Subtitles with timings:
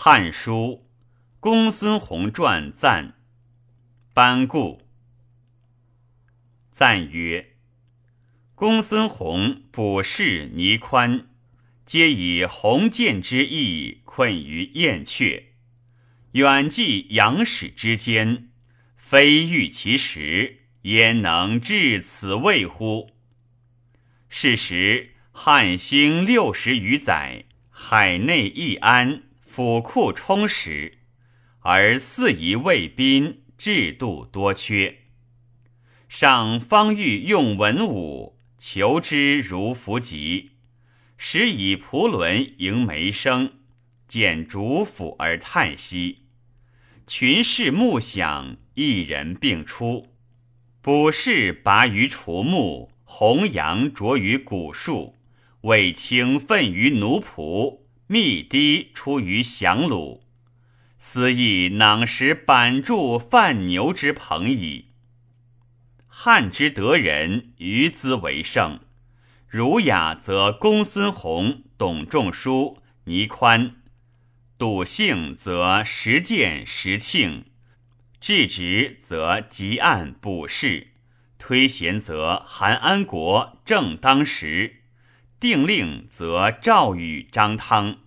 [0.00, 0.86] 汉书
[1.40, 3.16] 《公孙弘传》赞，
[4.14, 4.86] 班固
[6.70, 7.56] 赞曰：
[8.54, 11.26] 公孙弘卜筮倪宽，
[11.84, 15.46] 皆以鸿渐之意困于燕雀，
[16.30, 18.50] 远寄阳史之间，
[18.96, 23.10] 非欲其实，焉能至此位乎？
[24.28, 29.24] 是时汉兴六十余载，海内易安，
[29.58, 30.98] 府库充实，
[31.62, 34.98] 而四夷卫兵制度多缺，
[36.08, 38.38] 上方欲用文武。
[38.56, 40.52] 求之如弗及，
[41.16, 43.54] 时以蒲轮迎梅生，
[44.06, 46.26] 见主府而叹息。
[47.04, 50.06] 群士目响，一人并出。
[50.80, 55.16] 卜筮拔于除木，弘扬着于古树，
[55.62, 60.20] 卫青奋于奴仆，密堤出于降虏。
[60.96, 64.86] 斯亦囊食板柱犯牛之朋矣。
[66.08, 68.80] 汉之德人，于兹为盛。
[69.46, 73.76] 儒雅则公孙弘、董仲舒、倪宽；
[74.58, 77.44] 笃信则实践、实庆；
[78.20, 80.88] 治直则汲案、卜筮；
[81.38, 84.72] 推贤则韩安国、正当时；
[85.40, 87.98] 定令则赵禹、张汤；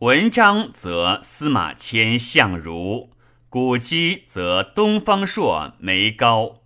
[0.00, 3.08] 文章则司马迁、相如；
[3.48, 6.60] 古籍则东方朔、梅高。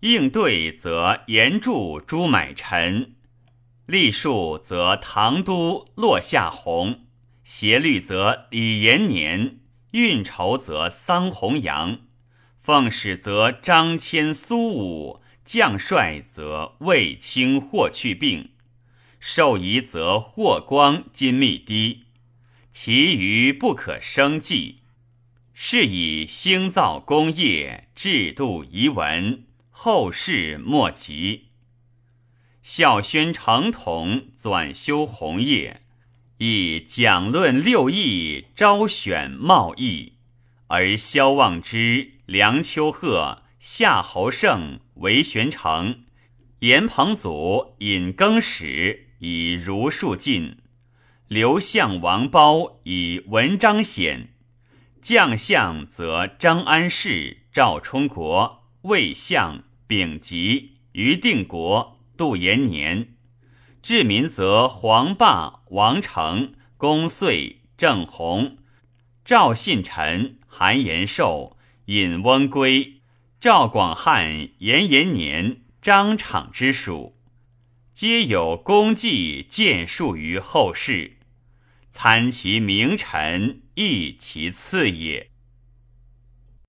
[0.00, 3.14] 应对则严著朱买臣，
[3.86, 7.06] 隶数则唐都落下弘，
[7.44, 9.60] 协律则李延年，
[9.92, 12.00] 运筹则桑弘羊，
[12.60, 18.50] 奉使则张骞苏武，将帅则卫青霍去病，
[19.26, 22.04] 授仪则霍光金密低，
[22.70, 24.80] 其余不可生计。
[25.54, 29.44] 是以兴造功业，制度遗文。
[29.70, 31.46] 后世莫及。
[32.62, 35.80] 孝宣成统，纂修弘业，
[36.36, 40.12] 以讲论六艺，招选茂义，
[40.66, 46.04] 而萧望之、梁丘壑、夏侯胜、韦玄成、
[46.58, 50.58] 严彭祖、尹更始以儒术尽，
[51.28, 54.34] 刘向、王褒以文章显，
[55.00, 58.64] 将相则张安世、赵充国。
[58.82, 63.06] 魏相、丙吉、于定国、杜延年；
[63.80, 68.58] 治民则黄霸、王成、公遂、郑弘、
[69.24, 73.00] 赵信臣、韩延寿、尹翁归、
[73.40, 77.16] 赵广汉、严延年、张敞之属，
[77.94, 81.18] 皆有功绩建树于后世。
[81.92, 85.30] 参其名臣，亦其次也。